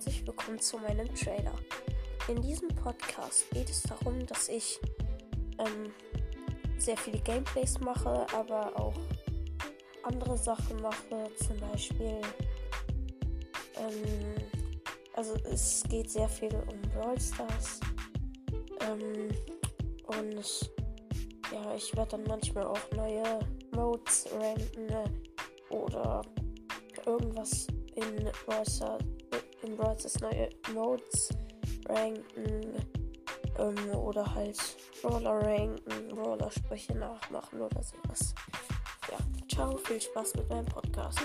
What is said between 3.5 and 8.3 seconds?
geht es darum, dass ich ähm, sehr viele Gameplays mache,